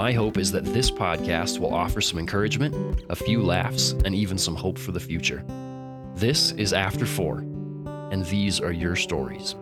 [0.00, 4.38] my hope is that this podcast will offer some encouragement, a few laughs, and even
[4.38, 5.44] some hope for the future.
[6.14, 7.40] This is After Four,
[8.10, 9.56] and these are your stories.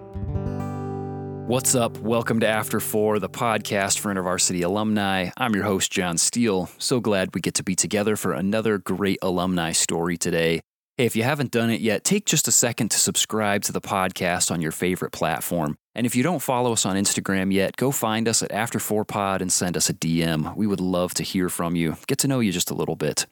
[1.49, 1.99] What's up?
[1.99, 5.31] Welcome to After Four, the podcast for InterVarsity alumni.
[5.37, 6.71] I'm your host, John Steele.
[6.79, 10.61] So glad we get to be together for another great alumni story today.
[10.99, 13.81] Hey, if you haven't done it yet, take just a second to subscribe to the
[13.81, 15.77] podcast on your favorite platform.
[15.95, 19.53] And if you don't follow us on Instagram yet, go find us at After4Pod and
[19.53, 20.57] send us a DM.
[20.57, 23.27] We would love to hear from you, get to know you just a little bit.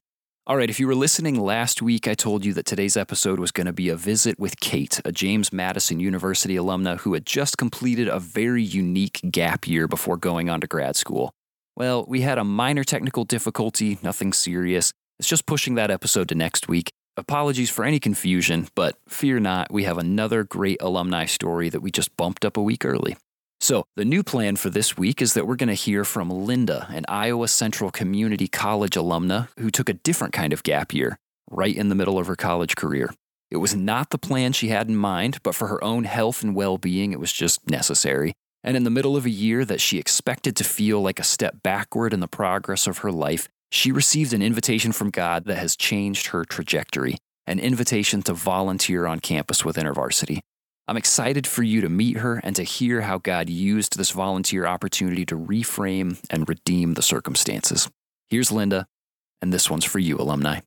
[0.47, 3.51] All right, if you were listening last week, I told you that today's episode was
[3.51, 7.59] going to be a visit with Kate, a James Madison University alumna who had just
[7.59, 11.33] completed a very unique gap year before going on to grad school.
[11.75, 14.93] Well, we had a minor technical difficulty, nothing serious.
[15.19, 16.93] It's just pushing that episode to next week.
[17.19, 21.91] Apologies for any confusion, but fear not, we have another great alumni story that we
[21.91, 23.17] just bumped up a week early.
[23.59, 26.87] So, the new plan for this week is that we're going to hear from Linda,
[26.91, 31.17] an Iowa Central Community College alumna who took a different kind of gap year
[31.51, 33.15] right in the middle of her college career.
[33.51, 36.55] It was not the plan she had in mind, but for her own health and
[36.55, 38.35] well being, it was just necessary.
[38.63, 41.63] And in the middle of a year that she expected to feel like a step
[41.63, 45.77] backward in the progress of her life, she received an invitation from God that has
[45.77, 50.41] changed her trajectory an invitation to volunteer on campus with InterVarsity.
[50.89, 54.67] I'm excited for you to meet her and to hear how God used this volunteer
[54.67, 57.89] opportunity to reframe and redeem the circumstances.
[58.29, 58.87] Here's Linda,
[59.41, 60.61] and this one's for you, alumni.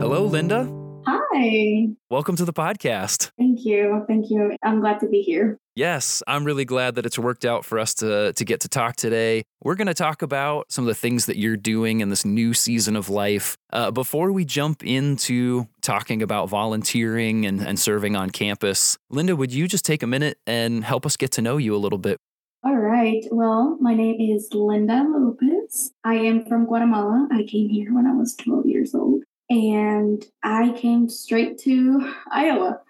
[0.00, 0.70] Hello, Linda.
[1.06, 1.88] Hi.
[2.10, 3.30] Welcome to the podcast.
[3.38, 4.04] Thank you.
[4.06, 4.56] Thank you.
[4.62, 5.58] I'm glad to be here.
[5.76, 8.96] Yes, I'm really glad that it's worked out for us to to get to talk
[8.96, 9.42] today.
[9.62, 12.54] We're going to talk about some of the things that you're doing in this new
[12.54, 13.58] season of life.
[13.74, 19.52] Uh, before we jump into talking about volunteering and, and serving on campus, Linda, would
[19.52, 22.16] you just take a minute and help us get to know you a little bit?
[22.64, 23.22] All right.
[23.30, 25.92] Well, my name is Linda Lopez.
[26.04, 27.28] I am from Guatemala.
[27.30, 32.80] I came here when I was 12 years old and I came straight to Iowa,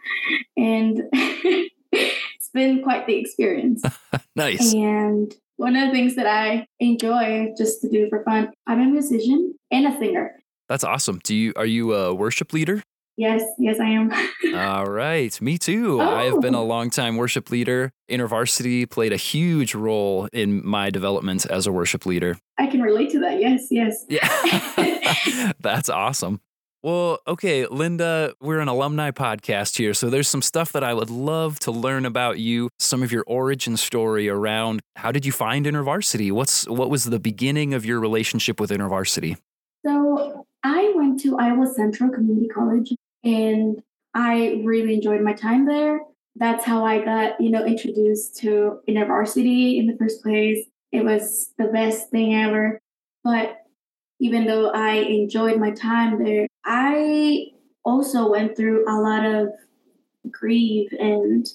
[0.57, 1.03] and
[2.57, 3.83] been quite the experience.
[4.35, 4.75] nice.
[4.75, 8.87] And one of the things that I enjoy just to do for fun, I'm a
[8.87, 10.41] musician and a singer.
[10.69, 11.21] That's awesome.
[11.23, 12.83] Do you are you a worship leader?
[13.19, 14.13] Yes, yes, I am.
[14.55, 16.03] All right, me too.
[16.03, 16.05] Oh.
[16.05, 16.67] I've been a oh.
[16.67, 17.91] longtime worship leader.
[18.11, 22.37] InterVarsity played a huge role in my development as a worship leader.
[22.59, 23.41] I can relate to that.
[23.41, 24.05] Yes, yes.
[24.09, 25.53] Yeah.
[25.61, 26.41] That's awesome.
[26.83, 29.95] Well, okay, Linda, we're an alumni podcast here.
[29.95, 33.25] So there's some stuff that I would love to learn about you, some of your
[33.27, 36.31] origin story around how did you find InterVarsity?
[36.31, 39.37] What's what was the beginning of your relationship with InterVarsity?
[39.85, 42.93] So I went to Iowa Central Community College
[43.25, 43.83] and
[44.15, 46.01] I really enjoyed my time there.
[46.37, 50.67] That's how I got, you know, introduced to InterVarsity in the first place.
[50.93, 52.81] It was the best thing ever.
[53.25, 53.59] But
[54.21, 57.47] even though I enjoyed my time there, I
[57.85, 59.49] also went through a lot of
[60.31, 61.47] grief and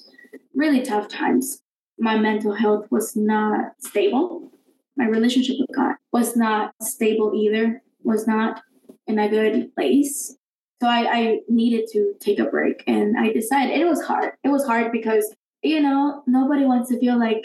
[0.54, 1.62] really tough times.
[1.98, 4.50] My mental health was not stable.
[4.96, 8.62] My relationship with God was not stable either, was not
[9.06, 10.34] in a good place.
[10.80, 14.32] So I, I needed to take a break and I decided it was hard.
[14.42, 17.44] It was hard because, you know, nobody wants to feel like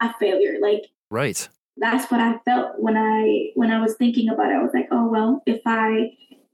[0.00, 0.58] a failure.
[0.60, 1.48] Like Right.
[1.76, 4.54] that's what I felt when I when I was thinking about it.
[4.56, 6.12] I was like, oh well, if I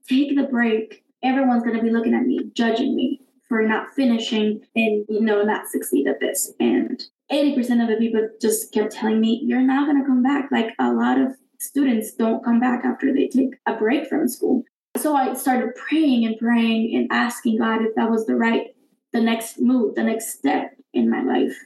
[0.09, 5.05] take the break, everyone's gonna be looking at me, judging me for not finishing and
[5.09, 6.53] you know not succeed at this.
[6.59, 10.51] And 80% of the people just kept telling me, You're not gonna come back.
[10.51, 14.65] Like a lot of students don't come back after they take a break from school.
[14.97, 18.69] So I started praying and praying and asking God if that was the right,
[19.13, 21.57] the next move, the next step in my life.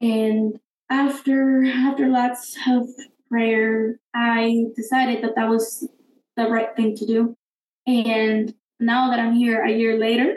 [0.00, 0.58] And
[0.90, 2.88] after after lots of
[3.28, 5.88] prayer, I decided that that was
[6.36, 7.36] the right thing to do.
[7.86, 10.36] And now that I'm here a year later,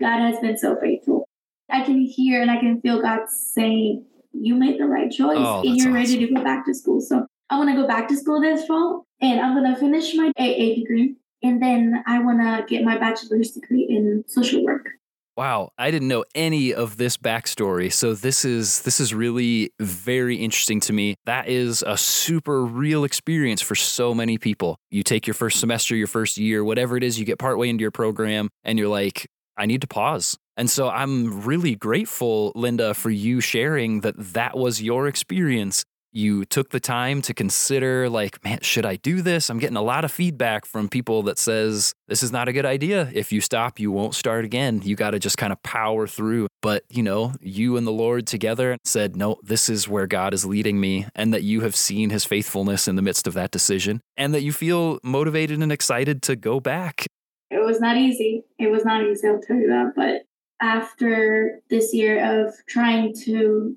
[0.00, 1.28] God has been so faithful.
[1.70, 5.62] I can hear and I can feel God saying, "You made the right choice, Oh,
[5.64, 8.16] and you're ready to go back to school." So I want to go back to
[8.16, 12.64] school this fall, and I'm gonna finish my AA degree, and then I want to
[12.68, 14.88] get my bachelor's degree in social work.
[15.34, 17.90] Wow, I didn't know any of this backstory.
[17.90, 21.14] So this is this is really very interesting to me.
[21.24, 24.76] That is a super real experience for so many people.
[24.90, 27.80] You take your first semester, your first year, whatever it is, you get partway into
[27.80, 29.26] your program and you're like,
[29.56, 30.36] I need to pause.
[30.58, 36.44] And so I'm really grateful, Linda, for you sharing that that was your experience you
[36.44, 39.50] took the time to consider like man should i do this?
[39.50, 42.66] I'm getting a lot of feedback from people that says this is not a good
[42.66, 43.10] idea.
[43.12, 44.82] If you stop you won't start again.
[44.82, 46.48] You got to just kind of power through.
[46.60, 50.44] But you know you and the lord together said no this is where god is
[50.44, 54.00] leading me and that you have seen his faithfulness in the midst of that decision
[54.16, 57.06] and that you feel motivated and excited to go back.
[57.50, 58.44] It was not easy.
[58.58, 59.92] It was not easy i'll tell you that.
[59.96, 60.22] But
[60.60, 63.76] after this year of trying to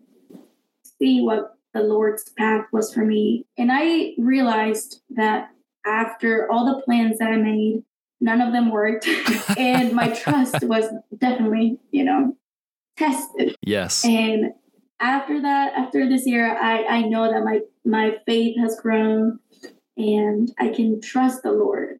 [0.99, 3.45] see what the Lord's path was for me.
[3.57, 5.49] And I realized that
[5.85, 7.83] after all the plans that I made,
[8.21, 9.07] none of them worked.
[9.57, 10.85] and my trust was
[11.17, 12.35] definitely, you know,
[12.97, 13.55] tested.
[13.61, 14.05] Yes.
[14.05, 14.53] And
[15.01, 19.39] after that, after this year, I, I know that my, my faith has grown
[19.97, 21.99] and I can trust the Lord.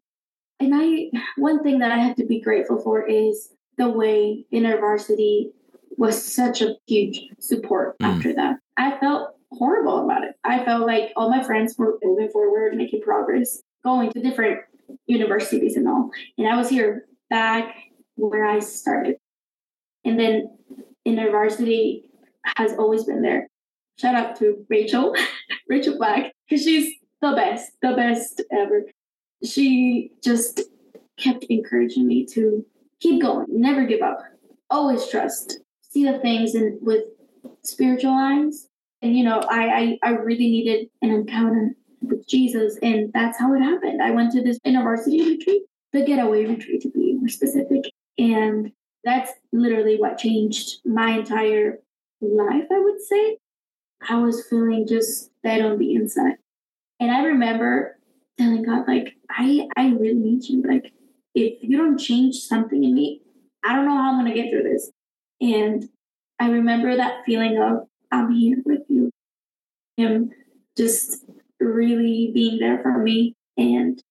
[0.58, 5.50] And I one thing that I have to be grateful for is the way InterVarsity
[5.98, 8.06] was such a huge support mm.
[8.06, 8.56] after that.
[8.78, 10.34] I felt horrible about it.
[10.44, 14.60] I felt like all my friends were moving forward, making progress, going to different
[15.06, 16.10] universities and all.
[16.38, 17.74] And I was here back
[18.16, 19.16] where I started.
[20.04, 20.56] And then
[21.06, 22.02] InterVarsity
[22.56, 23.48] has always been there.
[23.98, 25.14] Shout out to Rachel,
[25.68, 28.84] Rachel Black, because she's the best, the best ever.
[29.42, 30.62] She just
[31.16, 32.64] kept encouraging me to
[33.00, 34.18] keep going, never give up,
[34.70, 37.04] always trust, see the things and with
[37.62, 38.68] spiritual eyes
[39.02, 43.54] and you know, I, I I really needed an encounter with Jesus, and that's how
[43.54, 44.02] it happened.
[44.02, 45.62] I went to this InterVarsity retreat,
[45.92, 47.84] the getaway retreat to be more specific,
[48.18, 48.72] and
[49.04, 51.78] that's literally what changed my entire
[52.20, 52.64] life.
[52.72, 53.38] I would say
[54.08, 56.36] I was feeling just dead on the inside,
[57.00, 57.98] and I remember
[58.38, 60.62] telling God, like, I I really need you.
[60.62, 60.92] Like,
[61.34, 63.22] if you don't change something in me,
[63.64, 64.90] I don't know how I'm gonna get through this.
[65.40, 65.88] And
[66.38, 69.10] I remember that feeling of I'm here with you.
[69.96, 70.30] Him
[70.76, 71.24] just
[71.60, 73.34] really being there for me.
[73.56, 74.02] And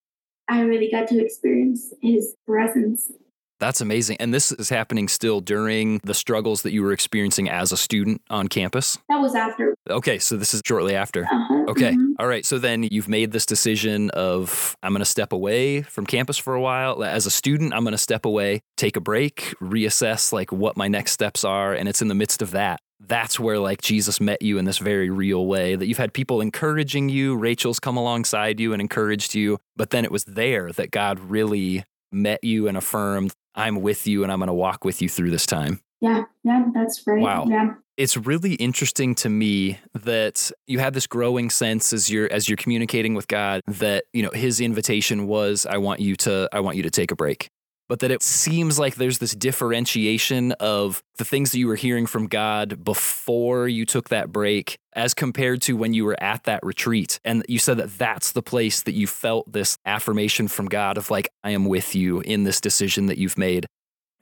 [0.47, 3.11] I really got to experience his presence
[3.59, 4.17] that's amazing.
[4.19, 8.21] And this is happening still during the struggles that you were experiencing as a student
[8.29, 8.97] on campus?
[9.07, 9.75] That was after.
[9.89, 11.23] Okay, so this is shortly after.
[11.23, 11.91] Uh-huh, okay.
[11.91, 12.13] Mm-hmm.
[12.19, 12.45] All right.
[12.45, 16.53] So then you've made this decision of I'm going to step away from campus for
[16.53, 17.03] a while.
[17.03, 20.87] As a student, I'm going to step away, take a break, reassess like what my
[20.87, 24.41] next steps are, and it's in the midst of that that's where like Jesus met
[24.41, 28.59] you in this very real way that you've had people encouraging you Rachel's come alongside
[28.59, 32.77] you and encouraged you but then it was there that God really met you and
[32.77, 35.81] affirmed I'm with you and I'm going to walk with you through this time.
[36.01, 37.21] Yeah, yeah, that's right.
[37.21, 37.45] Wow.
[37.47, 37.75] Yeah.
[37.97, 42.57] It's really interesting to me that you have this growing sense as you're as you're
[42.57, 46.75] communicating with God that, you know, his invitation was I want you to I want
[46.75, 47.49] you to take a break
[47.87, 52.05] but that it seems like there's this differentiation of the things that you were hearing
[52.05, 56.61] from God before you took that break as compared to when you were at that
[56.63, 57.19] retreat.
[57.23, 61.11] And you said that that's the place that you felt this affirmation from God of
[61.11, 63.67] like, I am with you in this decision that you've made.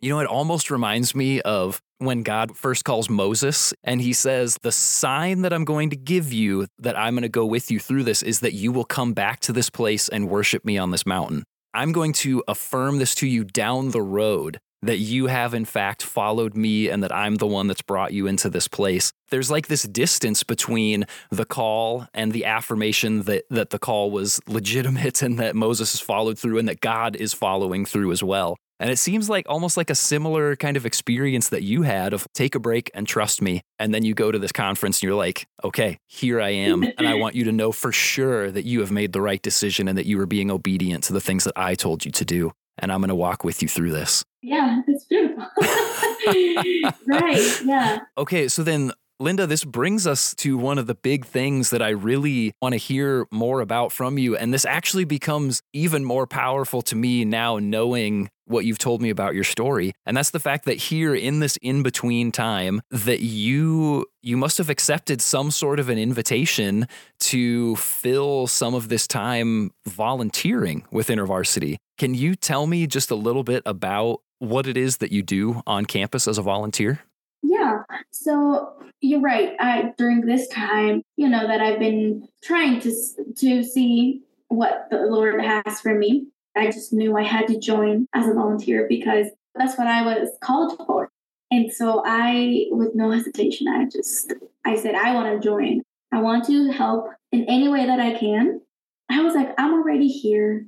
[0.02, 4.58] You know, it almost reminds me of when God first calls Moses and he says,
[4.62, 7.80] The sign that I'm going to give you, that I'm going to go with you
[7.80, 10.92] through this, is that you will come back to this place and worship me on
[10.92, 11.46] this mountain.
[11.74, 16.04] I'm going to affirm this to you down the road that you have in fact
[16.04, 19.12] followed me and that I'm the one that's brought you into this place.
[19.30, 24.42] There's like this distance between the call and the affirmation that that the call was
[24.48, 28.58] legitimate and that Moses has followed through and that God is following through as well.
[28.80, 32.28] And it seems like almost like a similar kind of experience that you had of
[32.34, 33.62] take a break and trust me.
[33.80, 36.84] And then you go to this conference and you're like, okay, here I am.
[36.84, 39.88] and I want you to know for sure that you have made the right decision
[39.88, 42.52] and that you are being obedient to the things that I told you to do.
[42.80, 44.26] And I'm going to walk with you through this.
[44.42, 45.46] Yeah, it's beautiful.
[47.08, 47.62] right.
[47.64, 48.00] Yeah.
[48.18, 48.48] Okay.
[48.48, 48.92] So then
[49.24, 52.78] Linda, this brings us to one of the big things that I really want to
[52.78, 54.36] hear more about from you.
[54.36, 59.10] And this actually becomes even more powerful to me now, knowing what you've told me
[59.10, 63.22] about your story and that's the fact that here in this in between time that
[63.22, 66.86] you you must have accepted some sort of an invitation
[67.22, 73.16] to fill some of this time volunteering with InterVarsity can you tell me just a
[73.16, 77.00] little bit about what it is that you do on campus as a volunteer
[77.44, 82.92] yeah so you're right I, during this time you know that i've been trying to
[83.38, 88.08] to see what the lord has for me I just knew I had to join
[88.14, 91.10] as a volunteer because that's what I was called for.
[91.52, 94.34] And so I, with no hesitation, I just,
[94.66, 95.82] I said, I want to join.
[96.12, 98.62] I want to help in any way that I can.
[99.10, 100.66] I was like, I'm already here.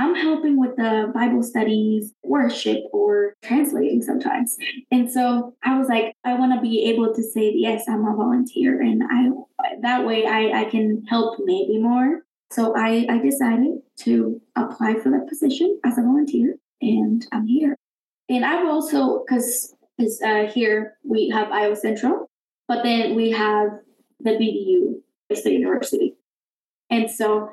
[0.00, 4.56] I'm helping with the Bible studies, worship, or translating sometimes.
[4.90, 8.16] And so I was like, I want to be able to say, yes, I'm a
[8.16, 8.80] volunteer.
[8.80, 9.28] And I
[9.82, 12.22] that way I, I can help maybe more.
[12.50, 17.76] So I, I decided to apply for that position as a volunteer and I'm here.
[18.30, 19.74] And I've also, because
[20.24, 22.30] uh, here we have Iowa Central,
[22.68, 23.68] but then we have
[24.18, 26.14] the BVU, it's the University.
[26.88, 27.50] And so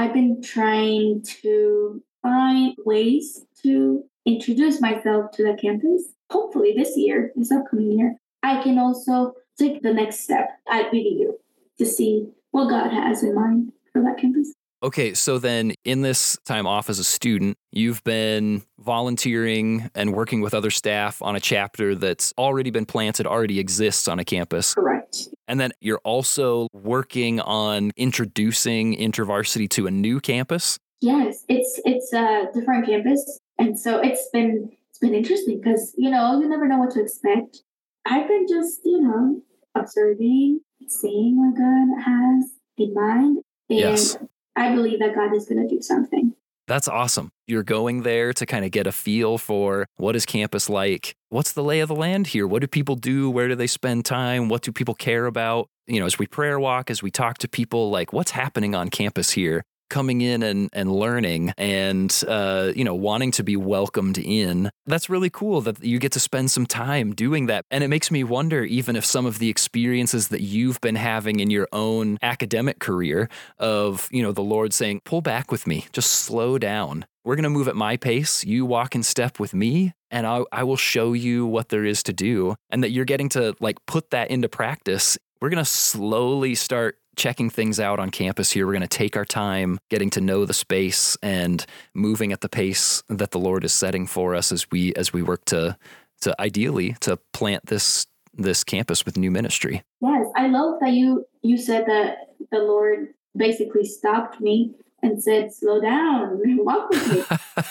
[0.00, 6.14] I've been trying to find ways to introduce myself to the campus.
[6.30, 11.32] Hopefully, this year, this upcoming year, I can also take the next step at BVU
[11.76, 14.54] to see what God has in mind for that campus.
[14.82, 20.40] Okay, so then in this time off as a student, you've been volunteering and working
[20.40, 24.74] with other staff on a chapter that's already been planted, already exists on a campus.
[24.74, 25.28] Correct.
[25.48, 30.78] And then you're also working on introducing InterVarsity to a new campus.
[31.00, 36.10] Yes, it's it's a different campus, and so it's been it's been interesting because you
[36.10, 37.62] know you never know what to expect.
[38.06, 39.40] I've been just you know
[39.74, 43.38] observing, seeing what God has in mind,
[43.70, 44.18] and Yes.
[44.56, 46.34] I believe that God is going to do something.
[46.70, 47.32] That's awesome.
[47.48, 51.16] You're going there to kind of get a feel for what is campus like?
[51.28, 52.46] What's the lay of the land here?
[52.46, 53.28] What do people do?
[53.28, 54.48] Where do they spend time?
[54.48, 55.66] What do people care about?
[55.88, 58.88] You know, as we prayer walk, as we talk to people, like what's happening on
[58.88, 59.64] campus here?
[59.90, 64.70] Coming in and, and learning and, uh, you know, wanting to be welcomed in.
[64.86, 67.64] That's really cool that you get to spend some time doing that.
[67.72, 71.40] And it makes me wonder even if some of the experiences that you've been having
[71.40, 73.28] in your own academic career
[73.58, 77.04] of, you know, the Lord saying, pull back with me, just slow down.
[77.24, 78.44] We're going to move at my pace.
[78.44, 82.02] You walk in step with me, and I, I will show you what there is
[82.04, 82.54] to do.
[82.70, 85.18] And that you're getting to like put that into practice.
[85.40, 88.66] We're going to slowly start checking things out on campus here.
[88.66, 92.48] We're going to take our time getting to know the space and moving at the
[92.48, 95.76] pace that the Lord is setting for us as we as we work to
[96.22, 99.82] to ideally to plant this this campus with new ministry.
[100.00, 105.52] Yes, I love that you you said that the Lord basically stopped me and said,
[105.52, 107.22] "Slow down, walk with me."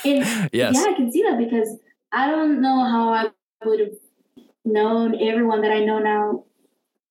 [0.53, 0.75] Yes.
[0.75, 1.75] Yeah, I can see that because
[2.12, 3.29] I don't know how I
[3.65, 3.98] would have
[4.63, 6.44] known everyone that I know now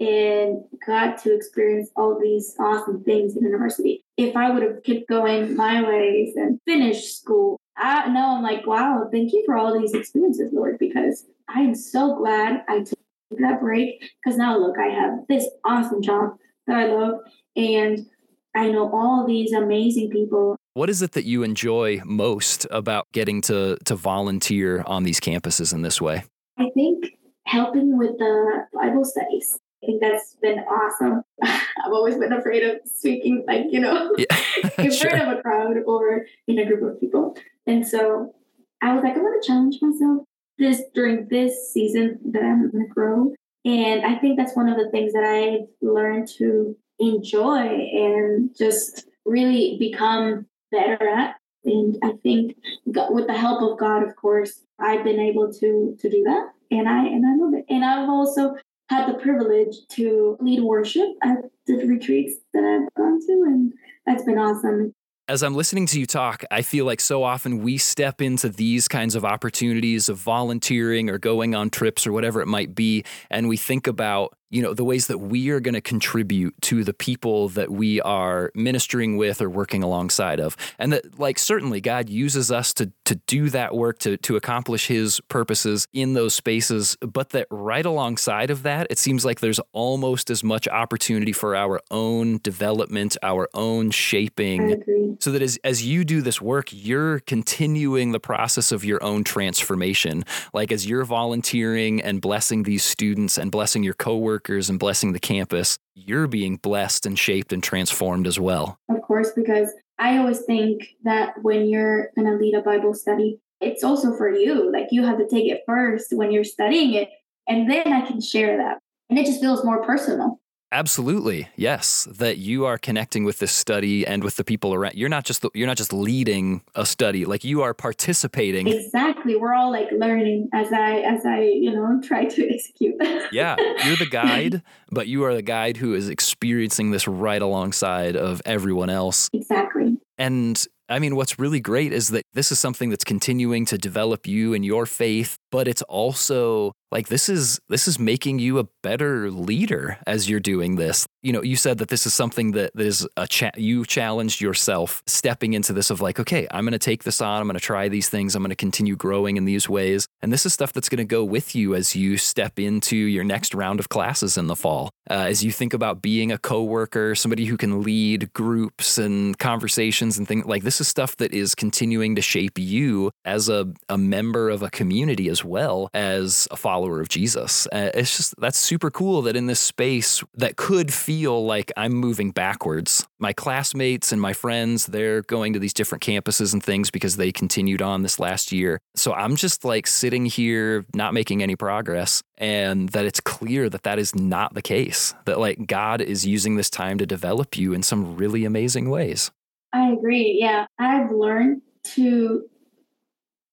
[0.00, 4.04] and got to experience all these awesome things in university.
[4.16, 8.66] If I would have kept going my ways and finished school, I know I'm like,
[8.66, 12.98] wow, thank you for all these experiences, Lord, because I am so glad I took
[13.38, 14.02] that break.
[14.22, 16.36] Because now look, I have this awesome job
[16.66, 17.20] that I love
[17.56, 18.06] and
[18.54, 23.40] I know all these amazing people What is it that you enjoy most about getting
[23.42, 26.24] to to volunteer on these campuses in this way?
[26.58, 27.04] I think
[27.46, 29.58] helping with the Bible studies.
[29.82, 31.23] I think that's been awesome.
[31.42, 34.40] I've always been afraid of speaking, like, you know, Yeah,
[34.78, 35.11] in sure.
[35.11, 37.37] front of a crowd or in a group of people.
[37.66, 38.35] And so
[38.82, 40.25] I was like, I want to challenge myself
[40.58, 43.32] this during this season that I'm going to grow.
[43.64, 49.06] And I think that's one of the things that I've learned to enjoy and just
[49.25, 51.37] really become better at.
[51.64, 52.56] And I think
[52.90, 56.52] go- with the help of God, of course, I've been able to to do that,
[56.70, 57.64] and I and I love it.
[57.68, 58.54] And I've also
[58.88, 63.73] had the privilege to lead worship at the retreats that I've gone to, and
[64.07, 64.95] that's been awesome.
[65.28, 68.88] As I'm listening to you talk, I feel like so often we step into these
[68.88, 73.47] kinds of opportunities of volunteering or going on trips or whatever it might be, and
[73.47, 76.94] we think about, you know, the ways that we are going to contribute to the
[76.94, 80.56] people that we are ministering with or working alongside of.
[80.78, 84.86] And that like certainly God uses us to to do that work to to accomplish
[84.86, 89.60] his purposes in those spaces, but that right alongside of that, it seems like there's
[89.72, 94.82] almost as much opportunity for our own development, our own shaping
[95.20, 99.24] so that as, as you do this work, you're continuing the process of your own
[99.24, 100.24] transformation.
[100.54, 105.18] Like as you're volunteering and blessing these students and blessing your coworkers and blessing the
[105.18, 108.78] campus, you're being blessed and shaped and transformed as well.
[108.88, 113.40] Of course, because I always think that when you're going to lead a Bible study,
[113.61, 114.73] it's also for you.
[114.73, 117.09] Like you have to take it first when you're studying it,
[117.49, 118.78] and then I can share that.
[119.11, 120.40] And it just feels more personal.
[120.70, 121.48] Absolutely.
[121.56, 124.94] Yes, that you are connecting with this study and with the people around.
[124.96, 128.68] You're not just you're not just leading a study, like you are participating.
[128.68, 129.34] Exactly.
[129.37, 132.96] We're all like learning as I as I, you know, try to execute.
[133.32, 138.16] Yeah, you're the guide, but you are the guide who is experiencing this right alongside
[138.16, 139.28] of everyone else.
[139.32, 139.98] exactly.
[140.16, 144.26] And I mean, what's really great is that this is something that's continuing to develop
[144.26, 148.64] you and your faith, but it's also like this is this is making you a
[148.83, 151.07] better leader as you're doing this.
[151.23, 154.40] You know you said that this is something that, that is a cha- you challenged
[154.40, 157.54] yourself stepping into this of like okay i'm going to take this on i'm going
[157.54, 160.07] to try these things i'm going to continue growing in these ways.
[160.23, 163.25] And this is stuff that's going to go with you as you step into your
[163.25, 164.90] next round of classes in the fall.
[165.11, 170.18] Uh, as you think about being a coworker somebody who can lead groups and conversations
[170.18, 173.97] and things like this is stuff that is continuing to shape you as a, a
[173.97, 178.58] member of a community as well as a follower of jesus uh, it's just that's
[178.58, 183.06] super cool that in this space that could feel like I'm moving backwards.
[183.18, 187.32] My classmates and my friends, they're going to these different campuses and things because they
[187.32, 188.80] continued on this last year.
[188.94, 193.82] So I'm just like sitting here not making any progress and that it's clear that
[193.85, 195.14] that is not the case.
[195.25, 199.30] That like God is using this time to develop you in some really amazing ways.
[199.73, 200.38] I agree.
[200.40, 200.66] Yeah.
[200.78, 201.62] I've learned
[201.94, 202.49] to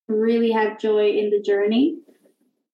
[0.08, 1.98] really have joy in the journey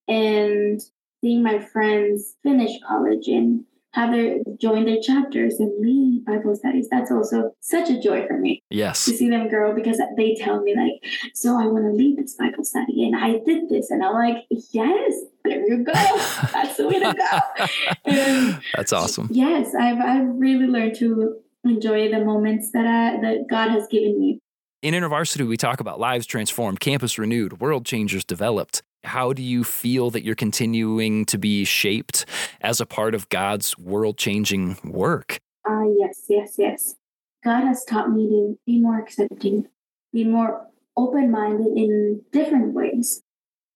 [0.07, 0.81] and
[1.21, 6.87] seeing my friends finish college and have their join their chapters and lead Bible studies.
[6.89, 8.63] That's also such a joy for me.
[8.69, 9.05] Yes.
[9.05, 12.35] To see them grow because they tell me like, so I want to lead this
[12.35, 13.91] Bible study and I did this.
[13.91, 15.91] And I'm like, yes, there you go.
[16.53, 17.65] That's the way to go.
[18.05, 19.27] And That's awesome.
[19.31, 24.19] Yes, I've I've really learned to enjoy the moments that I that God has given
[24.19, 24.39] me.
[24.81, 28.81] In InterVarsity, we talk about lives transformed, campus renewed, world changers developed.
[29.03, 32.25] How do you feel that you're continuing to be shaped
[32.61, 35.39] as a part of God's world changing work?
[35.65, 36.95] Ah, uh, yes, yes, yes.
[37.43, 39.67] God has taught me to be more accepting,
[40.13, 43.21] be more open minded in different ways.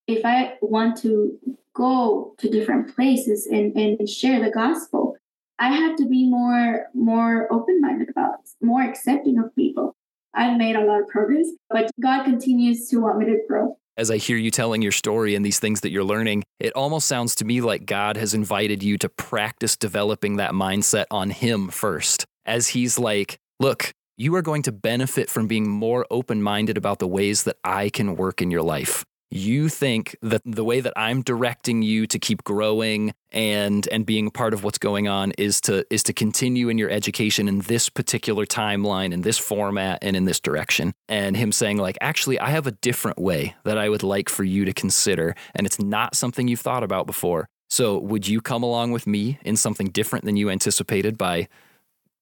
[0.08, 1.40] If I want to
[1.74, 5.18] go to different places and, and share the gospel,
[5.58, 9.96] I have to be more more open minded about more accepting of people.
[10.34, 14.12] I've made a lot of progress, but God continues to want me to grow as
[14.12, 17.36] I hear you telling your story and these things that you're learning, it almost sounds
[17.36, 22.26] to me like God has invited you to practice developing that mindset on Him first.
[22.46, 27.00] As He's like, look, you are going to benefit from being more open minded about
[27.00, 30.94] the ways that I can work in your life you think that the way that
[30.96, 35.60] I'm directing you to keep growing and and being part of what's going on is
[35.62, 40.16] to is to continue in your education in this particular timeline in this format and
[40.16, 40.94] in this direction.
[41.10, 44.44] And him saying like actually I have a different way that I would like for
[44.44, 47.48] you to consider and it's not something you've thought about before.
[47.70, 51.48] So would you come along with me in something different than you anticipated by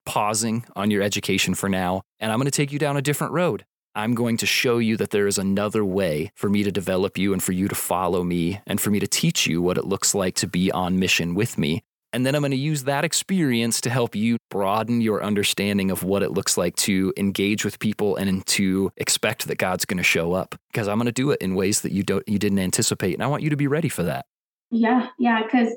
[0.05, 2.01] pausing on your education for now?
[2.19, 4.97] And I'm going to take you down a different road I'm going to show you
[4.97, 8.23] that there is another way for me to develop you and for you to follow
[8.23, 11.35] me and for me to teach you what it looks like to be on mission
[11.35, 11.83] with me.
[12.11, 16.03] And then I'm going to use that experience to help you broaden your understanding of
[16.03, 20.03] what it looks like to engage with people and to expect that God's going to
[20.03, 22.59] show up because I'm going to do it in ways that you don't you didn't
[22.59, 24.25] anticipate and I want you to be ready for that.
[24.69, 25.75] Yeah, yeah, cuz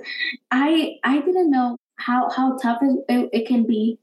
[0.51, 3.99] I I didn't know how how tough it, it can be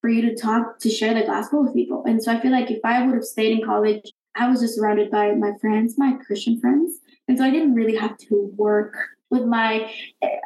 [0.00, 2.04] for you to talk to share the gospel with people.
[2.06, 4.02] And so I feel like if I would have stayed in college,
[4.36, 7.00] I was just surrounded by my friends, my Christian friends.
[7.26, 8.94] And so I didn't really have to work
[9.30, 9.92] with my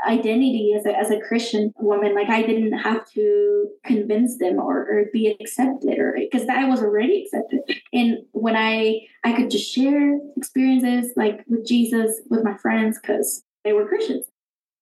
[0.08, 2.14] identity as a, as a Christian woman.
[2.14, 6.80] Like I didn't have to convince them or, or be accepted or because I was
[6.80, 7.60] already accepted.
[7.92, 13.44] And when I I could just share experiences like with Jesus with my friends because
[13.64, 14.26] they were Christians.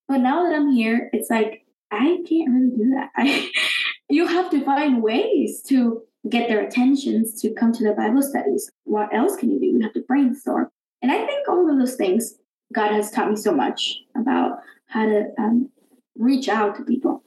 [0.09, 3.11] But now that I'm here, it's like I can't really do that.
[3.17, 3.51] I
[4.11, 8.71] you have to find ways to get their attentions to come to the Bible studies.
[8.85, 9.67] What else can you do?
[9.67, 10.69] You have to brainstorm.
[11.01, 12.35] And I think all of those things,
[12.75, 15.71] God has taught me so much about how to um,
[16.17, 17.23] reach out to people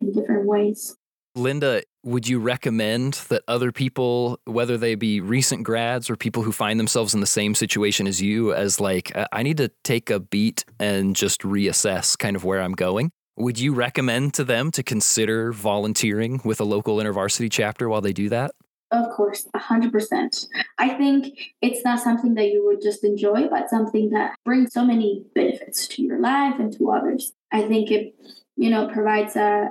[0.00, 0.94] in different ways.
[1.36, 6.52] Linda, would you recommend that other people, whether they be recent grads or people who
[6.52, 10.20] find themselves in the same situation as you, as like, I need to take a
[10.20, 13.10] beat and just reassess kind of where I'm going?
[13.36, 18.12] Would you recommend to them to consider volunteering with a local intervarsity chapter while they
[18.12, 18.52] do that?
[18.92, 20.46] Of course, 100%.
[20.78, 24.84] I think it's not something that you would just enjoy, but something that brings so
[24.84, 27.32] many benefits to your life and to others.
[27.50, 28.14] I think it,
[28.56, 29.70] you know, provides a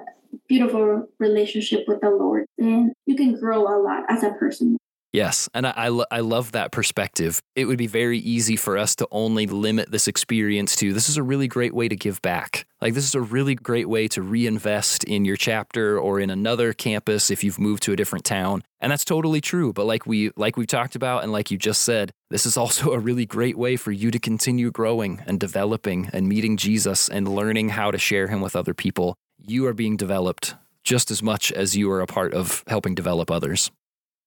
[0.49, 4.77] beautiful relationship with the Lord and you can grow a lot as a person.
[5.13, 7.39] Yes, and I, I, lo- I, love that perspective.
[7.55, 11.17] It would be very easy for us to only limit this experience to this is
[11.17, 12.65] a really great way to give back.
[12.81, 16.73] Like, this is a really great way to reinvest in your chapter or in another
[16.73, 18.63] campus if you've moved to a different town.
[18.81, 19.71] And that's totally true.
[19.71, 22.91] But like we like we've talked about and like you just said, this is also
[22.91, 27.27] a really great way for you to continue growing and developing and meeting Jesus and
[27.27, 29.15] learning how to share him with other people.
[29.39, 33.29] You are being developed just as much as you are a part of helping develop
[33.29, 33.69] others.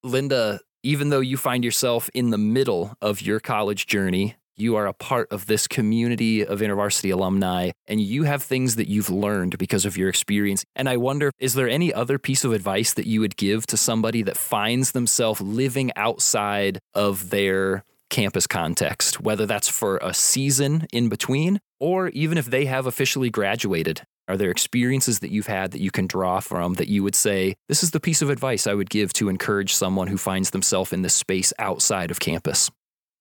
[0.05, 4.87] Linda, even though you find yourself in the middle of your college journey, You are
[4.87, 9.59] a part of this community of InterVarsity alumni, and you have things that you've learned
[9.59, 10.65] because of your experience.
[10.75, 13.77] And I wonder, is there any other piece of advice that you would give to
[13.77, 20.87] somebody that finds themselves living outside of their campus context, whether that's for a season
[20.91, 24.07] in between or even if they have officially graduated?
[24.29, 27.55] Are there experiences that you've had that you can draw from that you would say,
[27.69, 30.93] this is the piece of advice I would give to encourage someone who finds themselves
[30.93, 32.71] in this space outside of campus?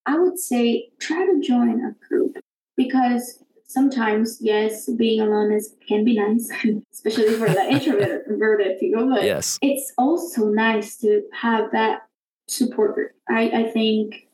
[0.06, 2.38] I would say try to join a group
[2.76, 6.50] because sometimes, yes, being alone is can be nice,
[6.92, 9.08] especially for the introverted people.
[9.08, 9.58] But yes.
[9.62, 12.02] it's also nice to have that
[12.48, 13.12] support group.
[13.28, 14.28] I, I think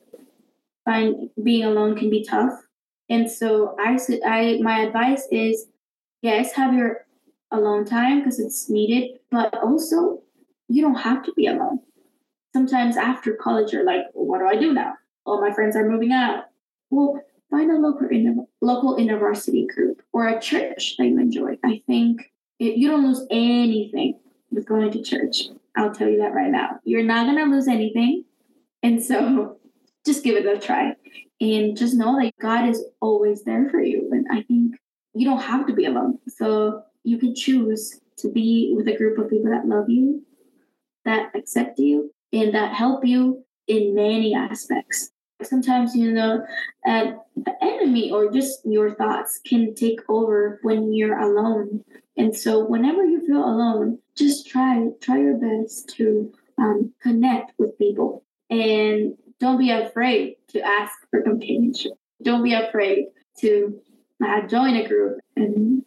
[0.85, 2.59] find being alone can be tough.
[3.09, 5.67] And so I I my advice is
[6.23, 7.05] yes, have your
[7.51, 10.23] alone time because it's needed, but also
[10.69, 11.81] you don't have to be alone.
[12.55, 14.95] Sometimes after college you're like, well, what do I do now?
[15.25, 16.45] all my friends are moving out.
[16.91, 21.59] Well, find a local inter- local InterVarsity group or a church that you enjoy.
[21.65, 24.19] I think it, you don't lose anything
[24.51, 25.49] with going to church.
[25.77, 26.81] I'll tell you that right now.
[26.85, 28.25] You're not gonna lose anything,
[28.83, 29.59] and so
[30.07, 30.95] just give it a try,
[31.41, 34.09] and just know that God is always there for you.
[34.13, 34.77] And I think
[35.15, 36.19] you don't have to be alone.
[36.29, 40.23] So you can choose to be with a group of people that love you,
[41.05, 45.11] that accept you, and that help you in many aspects.
[45.43, 46.45] Sometimes, you know,
[46.87, 51.85] uh, the enemy or just your thoughts can take over when you're alone.
[52.17, 57.77] And so, whenever you feel alone, just try try your best to um, connect with
[57.77, 61.93] people, and don't be afraid to ask for companionship.
[62.23, 63.07] Don't be afraid
[63.41, 63.81] to
[64.25, 65.83] uh, join a group and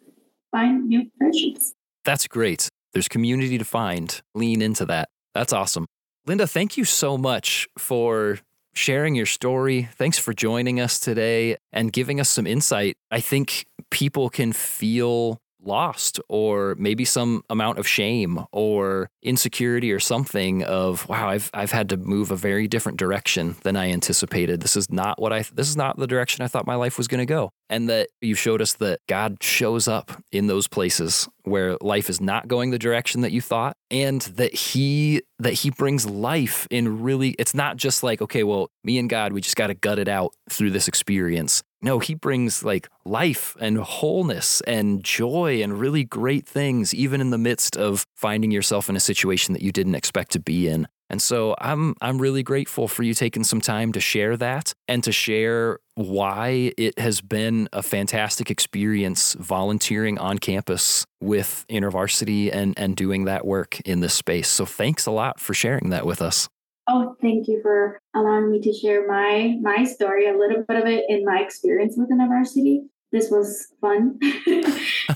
[0.50, 1.74] find new friendships.
[2.04, 2.68] That's great.
[2.92, 4.20] There's community to find.
[4.34, 5.08] Lean into that.
[5.34, 5.86] That's awesome.
[6.26, 8.38] Linda, thank you so much for
[8.74, 9.88] sharing your story.
[9.94, 12.96] Thanks for joining us today and giving us some insight.
[13.10, 20.00] I think people can feel lost or maybe some amount of shame or insecurity or
[20.00, 24.60] something of wow I've I've had to move a very different direction than I anticipated.
[24.60, 27.08] This is not what I this is not the direction I thought my life was
[27.08, 27.50] going to go.
[27.68, 32.20] And that you showed us that God shows up in those places where life is
[32.20, 37.02] not going the direction that you thought and that he that he brings life in
[37.02, 39.98] really it's not just like okay well me and God we just got to gut
[39.98, 45.78] it out through this experience no he brings like life and wholeness and joy and
[45.78, 49.72] really great things even in the midst of finding yourself in a situation that you
[49.72, 53.60] didn't expect to be in and so I'm I'm really grateful for you taking some
[53.60, 60.18] time to share that and to share why it has been a fantastic experience volunteering
[60.18, 64.48] on campus with InterVarsity and and doing that work in this space.
[64.48, 66.48] So thanks a lot for sharing that with us.
[66.88, 70.86] Oh, thank you for allowing me to share my my story, a little bit of
[70.86, 72.86] it in my experience with InterVarsity.
[73.12, 74.18] This was fun.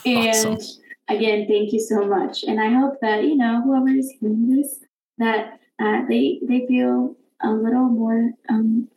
[0.04, 0.58] and awesome.
[1.08, 2.42] again, thank you so much.
[2.44, 4.80] And I hope that, you know, whoever is hearing this,
[5.18, 8.88] that uh, they they feel a little more um,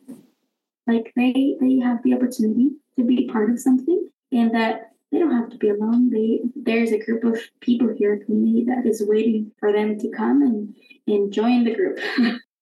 [0.86, 5.34] like they they have the opportunity to be part of something and that they don't
[5.34, 9.02] have to be alone they there's a group of people here in community that is
[9.06, 10.74] waiting for them to come and
[11.06, 11.98] and join the group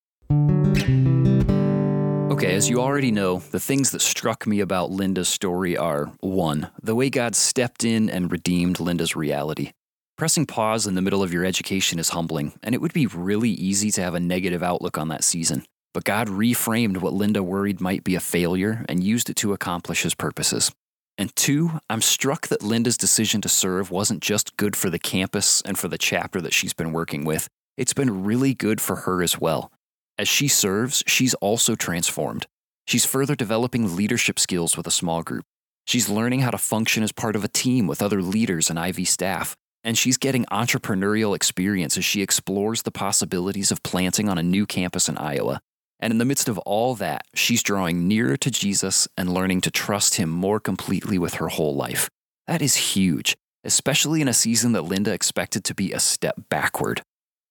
[2.42, 6.70] Okay, as you already know, the things that struck me about Linda's story are one,
[6.82, 9.70] the way God stepped in and redeemed Linda's reality.
[10.18, 13.50] Pressing pause in the middle of your education is humbling, and it would be really
[13.50, 15.64] easy to have a negative outlook on that season.
[15.94, 20.02] But God reframed what Linda worried might be a failure and used it to accomplish
[20.02, 20.72] his purposes.
[21.16, 25.62] And two, I'm struck that Linda's decision to serve wasn't just good for the campus
[25.62, 29.22] and for the chapter that she's been working with, it's been really good for her
[29.22, 29.70] as well.
[30.18, 32.46] As she serves, she's also transformed.
[32.86, 35.44] She's further developing leadership skills with a small group.
[35.86, 39.08] She's learning how to function as part of a team with other leaders and IV
[39.08, 44.42] staff and she's getting entrepreneurial experience as she explores the possibilities of planting on a
[44.42, 45.60] new campus in Iowa.
[45.98, 49.70] And in the midst of all that, she's drawing nearer to Jesus and learning to
[49.70, 52.08] trust him more completely with her whole life.
[52.46, 57.02] That is huge, especially in a season that Linda expected to be a step backward.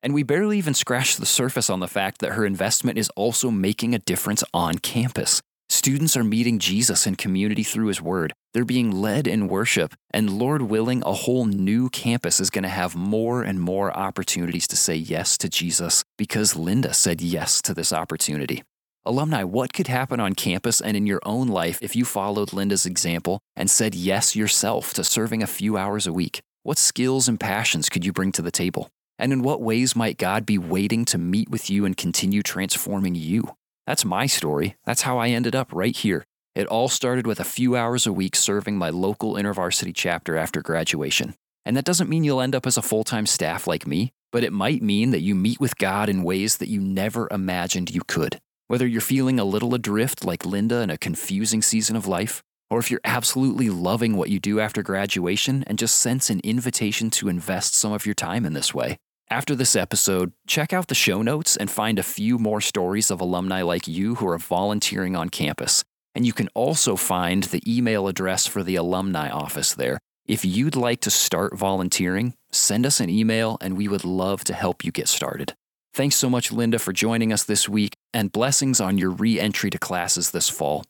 [0.03, 3.51] And we barely even scratched the surface on the fact that her investment is also
[3.51, 5.41] making a difference on campus.
[5.69, 8.33] Students are meeting Jesus in community through his word.
[8.53, 9.93] They're being led in worship.
[10.11, 14.67] And Lord willing, a whole new campus is going to have more and more opportunities
[14.67, 18.63] to say yes to Jesus because Linda said yes to this opportunity.
[19.05, 22.85] Alumni, what could happen on campus and in your own life if you followed Linda's
[22.85, 26.41] example and said yes yourself to serving a few hours a week?
[26.63, 28.89] What skills and passions could you bring to the table?
[29.21, 33.13] And in what ways might God be waiting to meet with you and continue transforming
[33.13, 33.55] you?
[33.85, 34.77] That's my story.
[34.83, 36.25] That's how I ended up right here.
[36.55, 40.63] It all started with a few hours a week serving my local InterVarsity chapter after
[40.63, 41.35] graduation.
[41.63, 44.43] And that doesn't mean you'll end up as a full time staff like me, but
[44.43, 48.01] it might mean that you meet with God in ways that you never imagined you
[48.07, 48.39] could.
[48.69, 52.79] Whether you're feeling a little adrift like Linda in a confusing season of life, or
[52.79, 57.29] if you're absolutely loving what you do after graduation and just sense an invitation to
[57.29, 58.97] invest some of your time in this way.
[59.31, 63.21] After this episode, check out the show notes and find a few more stories of
[63.21, 65.85] alumni like you who are volunteering on campus.
[66.13, 69.99] And you can also find the email address for the alumni office there.
[70.25, 74.53] If you'd like to start volunteering, send us an email and we would love to
[74.53, 75.53] help you get started.
[75.93, 79.69] Thanks so much, Linda, for joining us this week, and blessings on your re entry
[79.69, 80.83] to classes this fall.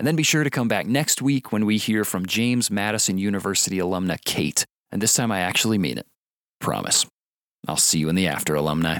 [0.00, 3.18] And then be sure to come back next week when we hear from James Madison
[3.18, 4.64] University alumna Kate.
[4.90, 6.06] And this time I actually mean it.
[6.58, 7.06] Promise.
[7.66, 8.98] I'll see you in the after, alumni.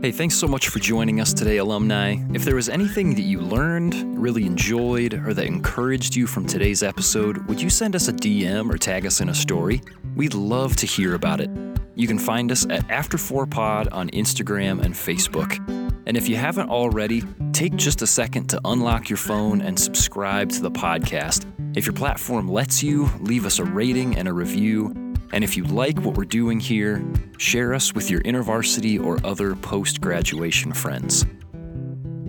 [0.00, 2.18] Hey, thanks so much for joining us today, alumni.
[2.32, 6.84] If there was anything that you learned, really enjoyed, or that encouraged you from today's
[6.84, 9.82] episode, would you send us a DM or tag us in a story?
[10.14, 11.50] We'd love to hear about it.
[11.96, 15.58] You can find us at After4Pod on Instagram and Facebook.
[16.06, 20.50] And if you haven't already, take just a second to unlock your phone and subscribe
[20.50, 21.44] to the podcast.
[21.76, 25.07] If your platform lets you, leave us a rating and a review.
[25.32, 27.04] And if you like what we're doing here,
[27.38, 31.26] share us with your InterVarsity or other post graduation friends.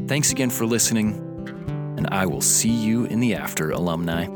[0.07, 1.13] Thanks again for listening,
[1.97, 4.27] and I will see you in the after, alumni.